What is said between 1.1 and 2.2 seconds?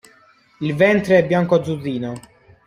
è bianco-azzurrino.